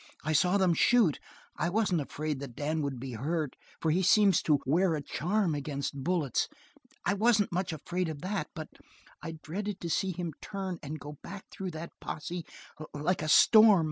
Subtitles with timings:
[0.23, 1.19] I saw them shoot.
[1.57, 5.53] I wasn't afraid that Dan would be hurt, for he seems to wear a charm
[5.53, 6.47] against bullets
[7.05, 8.69] I wasn't much afraid of that, but
[9.21, 12.43] I dreaded to see him turn and go back through that posse
[12.95, 13.79] like a storm.